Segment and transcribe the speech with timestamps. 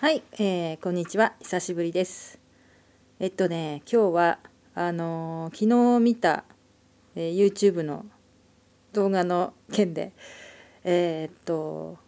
[0.00, 1.34] はい、えー、こんにちは。
[1.40, 2.38] 久しぶりです。
[3.18, 4.38] えっとね今日は
[4.74, 5.68] あのー、昨
[5.98, 6.44] 日見た、
[7.14, 8.06] えー、YouTube の
[8.94, 10.12] 動画の件で
[10.84, 11.98] えー、っと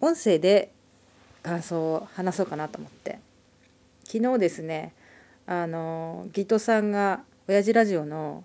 [0.00, 0.72] 音声で
[1.44, 3.20] 感想を話そうかなと思って。
[4.02, 4.92] 昨日ですね
[5.46, 8.42] あのギトさんが親父ラジオの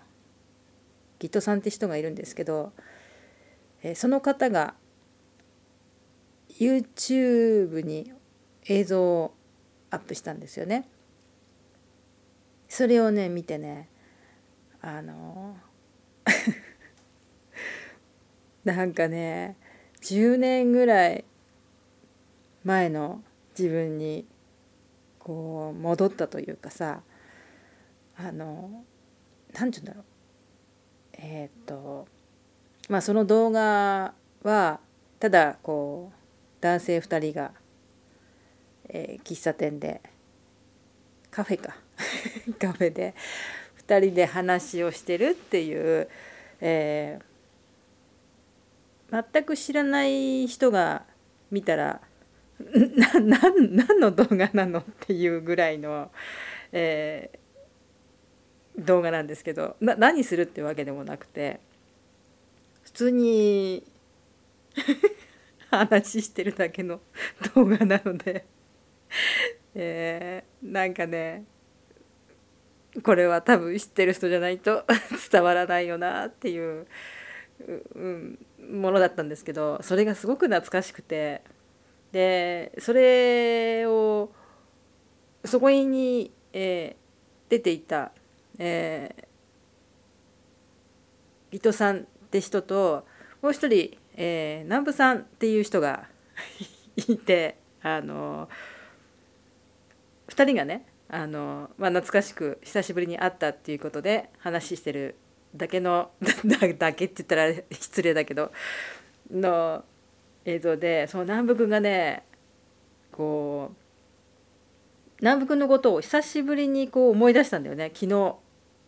[1.18, 2.72] ギトさんって人がいるんですけど、
[3.82, 4.74] えー、その方が
[6.60, 8.12] YouTube に
[8.68, 9.34] 映像を
[9.90, 10.88] アップしたんですよね。
[12.68, 13.88] それをね見てね
[14.80, 15.56] あの
[18.64, 19.56] なんかね
[20.00, 21.24] 10年ぐらい
[22.64, 23.22] 前の
[23.56, 24.26] 自分に
[25.20, 27.02] こう戻ったというかさ
[28.16, 28.84] あの
[29.54, 30.04] 何て言うんだろう
[31.14, 32.08] えー、っと
[32.88, 34.80] まあその動画は
[35.18, 36.16] ただこう
[36.60, 37.52] 男性2人が
[38.88, 40.00] えー、喫茶店で
[41.30, 41.76] カフェか。
[42.58, 43.14] カフェで
[43.86, 46.08] 2人で話をしてるっていう、
[46.60, 51.04] えー、全く知らない人が
[51.50, 52.00] 見たら
[53.22, 56.10] 何の動画なのっていうぐらいの、
[56.72, 61.60] えー、動画なんですけどな何するってわけでもなくて
[62.82, 63.84] 普通に
[65.70, 67.00] 話してるだけの
[67.54, 68.46] 動画なので
[69.74, 71.44] えー、なんかね
[73.02, 74.84] これは多分知ってる人じゃないと
[75.30, 76.86] 伝わらないよなっていう、
[77.94, 78.38] うん、
[78.70, 81.42] ものだったんですけどそれがすごく懐かしくて
[82.12, 84.32] でそれを
[85.44, 88.12] そこに、えー、出ていた、
[88.58, 93.06] えー、伊藤さんって人と
[93.42, 96.08] もう一人、えー、南部さんっていう人が
[96.96, 98.75] いてあのー
[100.28, 105.16] 2人がねあの、まあ、懐かしく久しぶりに会ったっていうことで話してる
[105.54, 106.10] だけの
[106.78, 108.52] だけって言ったら失礼だけど
[109.30, 109.84] の
[110.44, 112.24] 映像でその南部君がね
[113.12, 113.76] こう
[115.20, 117.90] 南部君のことを久しぶりにこう思い出したんだよね。
[117.94, 118.36] 昨日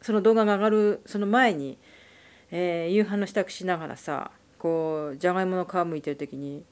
[0.02, 1.78] その動画が上がるその前に、
[2.50, 6.64] えー、夕飯の支度しながらさこうじゃがいもの皮むいてる時に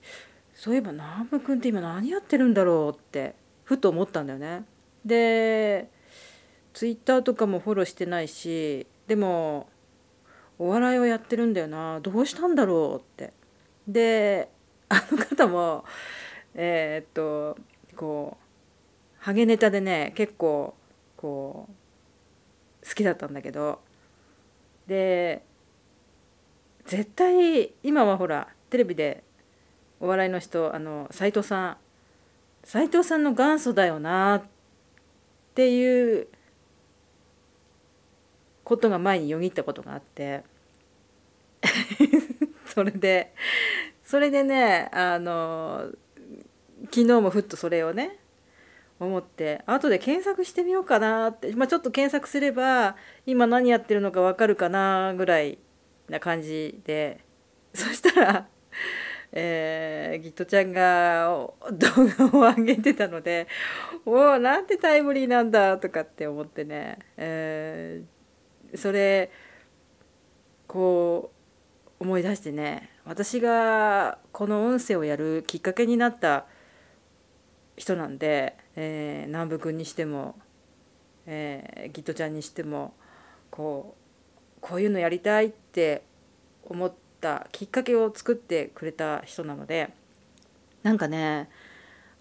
[0.55, 3.35] そういえば南部君って今何やってるんだろうって
[3.67, 4.65] ふと思ったんだよね。
[5.05, 5.91] で
[6.73, 9.69] ツイッターとかもフォローしてないしでも
[10.59, 12.01] お笑いをやってるんだよな。
[12.01, 13.33] どうしたんだろうって。
[13.87, 14.49] で
[14.89, 15.85] あの方も
[16.55, 17.59] えー、っと
[17.95, 20.75] こうハゲネタでね結構
[21.17, 21.69] こ
[22.83, 23.81] う好きだったんだけど。
[24.87, 25.43] で
[26.85, 29.25] 絶対今はほらテレビで
[29.99, 31.77] お笑いの人あの斎藤さん
[32.67, 34.43] 斎藤さんの元祖だよなっ
[35.55, 36.27] ていう
[38.65, 40.43] ことが前によぎったことがあって
[42.67, 43.33] それで
[44.03, 45.93] それでねあの
[46.87, 48.19] 昨日もふっとそれをね
[48.99, 55.59] 思って後で検索してみようかなって、まあ、ちょっと検索すれば今何やってるのか分かるかなぐらい
[56.09, 57.21] な感じで
[57.73, 58.49] そしたら
[59.39, 61.29] えー、ギットちゃんが
[61.71, 63.47] 動画を上げてたので
[64.07, 69.31] おおなんてタイムリーなんだとかって思ってね、えー、それ
[70.67, 71.33] こ
[72.01, 76.47] う思い出してね私がこの音声をやるきっかけになった
[77.77, 80.37] 人なんで、えー、南部君にしても、
[81.27, 82.95] えー、ギットちゃんにしても
[83.51, 83.97] こ
[84.57, 86.05] うこういうのやりたいって
[86.65, 89.91] 思ってたきっかけを作ってくれた人なので
[90.83, 91.49] なんかね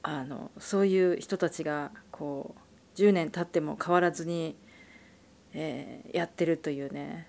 [0.01, 4.55] あのそういう人たちがこう10年経っても変わらずに、
[5.53, 7.27] えー、やってるというね。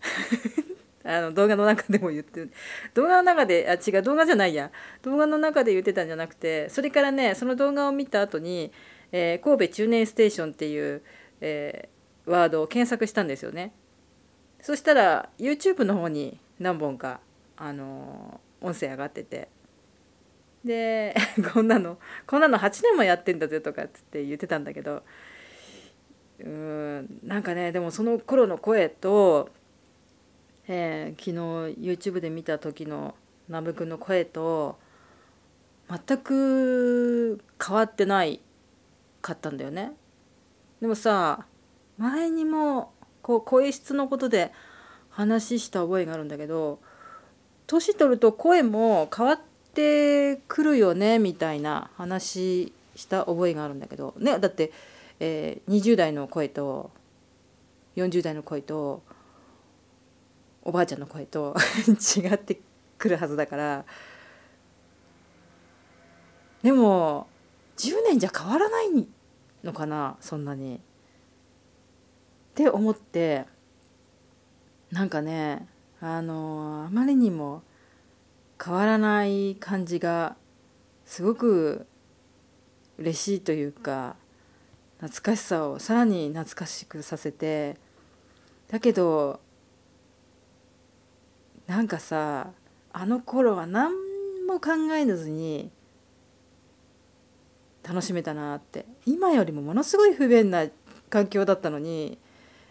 [1.04, 2.50] あの動画の中でも言ってる
[2.94, 4.72] 動画の中であ違う動画じゃないや。
[5.02, 8.72] 動画の中で言ってたんじゃなくてそれからねその動画を見た後に、
[9.12, 11.02] えー、神戸中年ステーションっていう、
[11.40, 13.72] えー、ワードを検索したんですよね。
[14.60, 17.20] そしたら YouTube の方に何本か
[17.56, 19.48] あの音声上がってて
[20.64, 21.14] で
[21.52, 25.02] こんなのこんなの8年もやってんだぜとかっつって言ってたんだけど
[26.40, 29.50] うんなんかねでもその頃の声と、
[30.68, 33.14] えー、昨日 YouTube で見た時の
[33.48, 34.78] 南部君の声と
[35.88, 38.40] 全く変わってない
[39.22, 39.92] かったんだよね。
[40.80, 41.46] でもさ
[41.96, 42.92] 前にも
[43.22, 44.52] こう声質のことで
[45.16, 46.78] 話した覚えがあるんだけど
[47.66, 49.40] 年取ると声も変わっ
[49.72, 54.72] てくるよねみたいな話した覚えがあるんだけどねだって、
[55.18, 56.90] えー、20代の声と
[57.96, 59.02] 40代の声と
[60.62, 61.56] おばあちゃんの声と
[61.88, 62.60] 違って
[62.98, 63.86] くるはずだから
[66.62, 67.26] でも
[67.78, 69.08] 10年じゃ変わらない
[69.64, 70.76] のかなそんなに。
[70.76, 70.78] っ
[72.54, 73.46] て思って
[74.90, 75.66] なんかね
[76.00, 77.62] あのあまりにも
[78.62, 80.36] 変わらない感じが
[81.04, 81.86] すごく
[82.98, 84.16] 嬉しいというか
[84.98, 87.76] 懐かしさをさらに懐かしくさせて
[88.68, 89.40] だけど
[91.66, 92.50] なんかさ
[92.92, 93.92] あの頃は何
[94.46, 95.70] も考えずに
[97.86, 98.84] 楽しめたなって。
[99.06, 100.66] 今よりもものすごい不便な
[101.08, 102.18] 環境だったのに、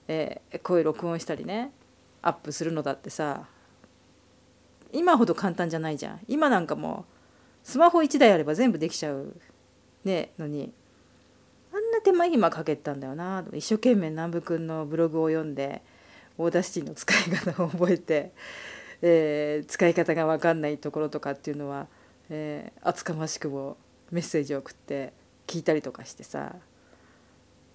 [0.10, 1.72] えー、声録音したりね。
[2.26, 3.46] アップするのだってさ
[4.92, 6.20] 今ほど簡単じゃないじゃん。
[6.28, 7.06] 今なんかも
[7.64, 9.36] うスマホ1台あれば全部できちゃう
[10.04, 10.74] ねのに。
[11.74, 13.44] あんな手間暇かけたんだよな。
[13.54, 15.82] 一生懸命南部くんのブログを読んで
[16.38, 18.32] Audacity の使い方を覚えて、
[19.02, 21.88] えー、使い方が分かんないところとかっていうのは、
[22.30, 23.76] えー、厚かましくも
[24.12, 25.12] メッセージを送って
[25.46, 26.56] 聞いたりとかしてさ、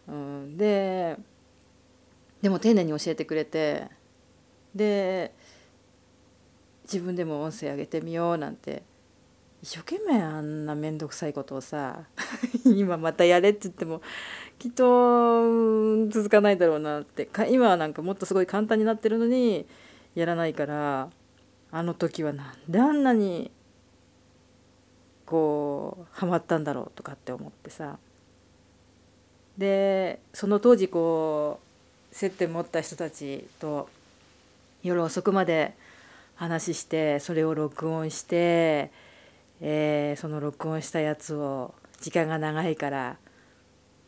[0.09, 1.19] うん、で
[2.41, 4.00] でも丁寧に教えてくれて
[4.75, 5.35] で
[6.85, 8.83] 自分でも音声上げてみようなんて
[9.63, 12.05] 一生懸命あんな面倒くさいことをさ
[12.65, 14.01] 今またやれって言っても
[14.59, 17.29] きっと続かないだろうなって。
[17.49, 19.67] 今はなんかもっとすごい簡単になってるのに
[20.15, 21.11] やらないから
[21.71, 23.51] あの時はなんであんなに
[25.25, 27.99] こうハマったんだろうとかって思ってさ。
[29.57, 31.61] でその当時こ
[32.13, 33.89] う接点持った人たちと
[34.83, 35.77] 夜遅くまで
[36.37, 38.91] 話してそれを録音して、
[39.61, 43.19] えー、その録音したやつを時間が長いから、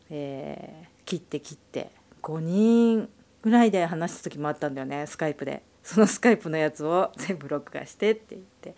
[0.09, 1.91] えー、切って切って
[2.23, 3.09] 5人
[3.43, 8.75] ぐらいで話した時もあったんだよねスカイプでそのスカイプのやつを 全部録画してって言って、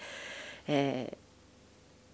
[0.68, 1.18] え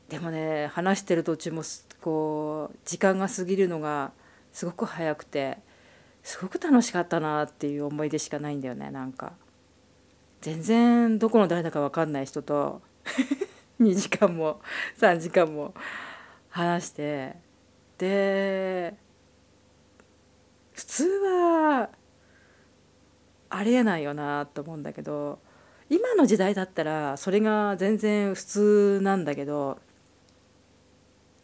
[0.10, 1.64] ー、でもね話してる途中も
[2.02, 4.12] こう時間が過ぎるのが
[4.52, 5.58] すごく早くて
[6.22, 9.34] すごく楽しかったなっていう思い出しかないんだよねなんか。
[10.42, 12.82] 全然どこの誰だか分かんない人と
[13.80, 14.62] 2時間も
[15.00, 15.74] 3時間も
[16.50, 17.36] 話して
[17.98, 18.96] で
[20.74, 21.90] 普通は
[23.50, 25.40] ありえないよなと思うんだけど
[25.90, 29.78] 今の時代だったらそれが全然普通なんだけど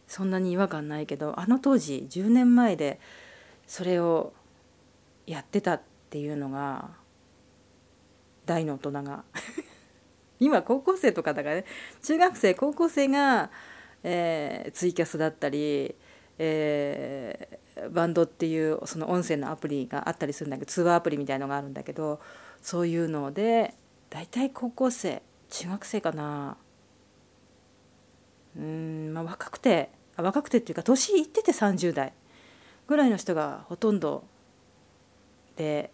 [0.08, 3.00] そんなに違和感ないけどあの当時10年前で
[3.68, 4.34] それを
[5.26, 6.90] やってたっていうのが
[8.48, 9.24] 大の大人が。
[10.40, 11.66] 今高校生とかだからね。
[12.02, 13.52] 中学生高校生が、
[14.04, 15.96] えー、ツイキャスだったり、
[16.40, 22.20] えー、バンドっていうその音声のアプリがあったりするんだけど通話アプリみたいのがあるんだけど
[22.62, 23.74] そういうので
[24.10, 26.58] 大体高校生中学生かな。
[28.58, 32.14] うんまあ若くて若くてっていうか年いってて30代
[32.88, 34.24] ぐらいの人がほとんど
[35.56, 35.92] で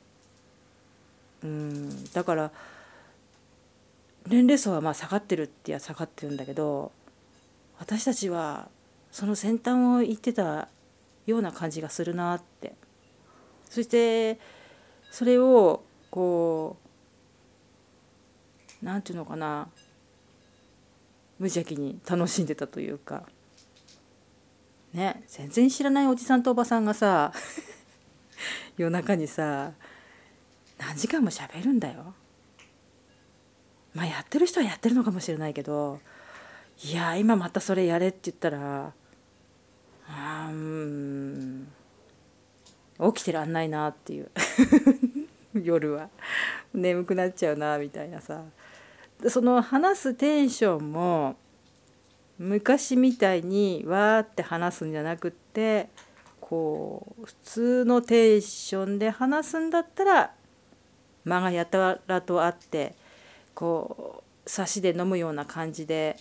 [1.43, 2.11] うん。
[2.11, 2.51] だから
[4.27, 6.91] 年齢層はまあ下がってるっていや下がってるんだけど
[7.77, 8.69] 私たちは
[9.11, 10.69] その先端を行ってた
[11.25, 12.73] ような感じがするなって。
[13.69, 14.39] そして
[15.11, 16.77] それをこ
[18.81, 19.69] う何て言うのかな。
[21.39, 23.23] 無邪気に楽しんでたというか。
[24.93, 25.23] ね。
[25.27, 27.33] 全然知らないおじさんとおばさんがさ
[28.77, 29.73] 夜中にさ
[30.77, 32.13] 何時間も喋るんだよ。
[33.93, 35.99] まあやってる人はやってるのかもしれないけど
[36.83, 38.91] いや今またそれやれって言ったら
[40.07, 41.67] あうん
[43.13, 44.29] 起きてらんないなっていう。
[45.61, 46.09] 夜は。
[46.73, 48.43] 眠くなっちゃうなみたいなさ。
[49.29, 51.35] その話すテンションも
[52.37, 55.87] 昔みたいにわーって話すんじゃなくって
[56.41, 60.33] こう普通のテンションで話すんだったら
[61.25, 62.95] 間がやたらとあって
[63.53, 66.17] こう差しで飲むような感じで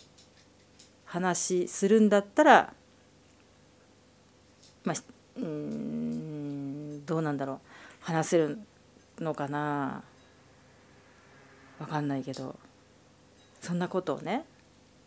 [1.05, 2.75] 話するんだったら
[4.85, 4.97] まあ
[5.37, 7.59] うんどうなんだろう。
[8.01, 8.59] 話せる
[9.19, 10.03] のかな。
[11.79, 12.59] 分かんないけど。
[13.61, 14.45] そんなことをね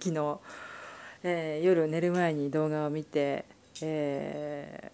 [0.00, 0.38] 昨日、
[1.24, 3.44] えー、夜寝る前に動画を見て、
[3.82, 4.92] え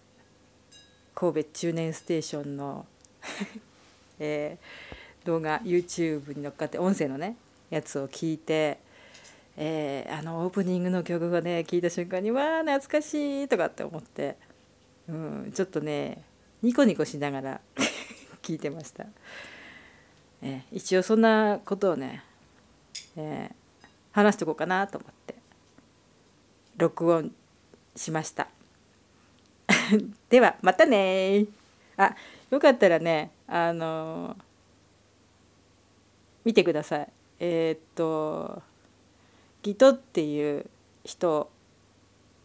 [0.71, 0.75] ー、
[1.13, 2.87] 神戸中年ステーションの
[4.23, 7.35] えー、動画 YouTube に乗っかって音声のね
[7.69, 8.79] やつを聞いて、
[9.57, 14.37] えー、あのオープニングの曲がね聴いた瞬間にわあ懐かしいとかって思って、
[15.09, 16.23] うん、ちょっとね
[16.61, 17.61] ニコニコしながら
[18.41, 19.05] 聞いてました、
[20.41, 22.23] えー、一応そんなことをね、
[23.17, 25.35] えー、話しておこうかなと思って
[26.77, 27.31] 録音
[27.95, 28.47] しました。
[30.29, 31.45] ではまたね
[31.97, 32.15] あ
[32.53, 34.37] よかったらねあの
[36.45, 38.61] 見てくださいえー、っと
[39.63, 40.69] ギトっていう
[41.03, 41.49] 人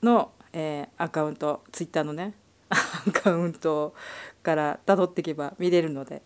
[0.03, 2.33] の、えー、アカウントツイッターのね
[2.71, 2.79] ア
[3.13, 3.95] カウント
[4.43, 6.23] からたどっていけば見れるので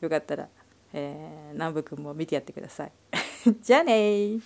[0.00, 0.48] よかったら、
[0.92, 2.92] えー、南部くんも見てやってください。
[3.60, 4.38] じゃあね